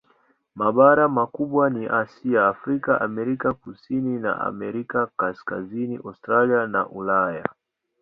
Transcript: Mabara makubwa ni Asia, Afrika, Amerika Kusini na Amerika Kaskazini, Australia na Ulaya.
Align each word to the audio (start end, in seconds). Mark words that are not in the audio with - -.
Mabara 0.55 1.05
makubwa 1.17 1.63
ni 1.75 1.85
Asia, 2.01 2.47
Afrika, 2.47 3.01
Amerika 3.01 3.53
Kusini 3.53 4.19
na 4.19 4.39
Amerika 4.41 5.07
Kaskazini, 5.17 5.95
Australia 6.05 6.67
na 6.67 6.89
Ulaya. 6.89 7.45